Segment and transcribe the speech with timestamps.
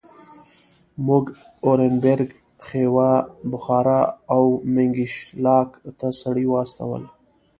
[1.07, 1.25] موږ
[1.65, 2.29] اورینبرګ،
[2.65, 3.11] خیوا،
[3.51, 3.99] بخارا
[4.33, 4.43] او
[4.73, 7.03] منګیشلاک ته سړي واستول.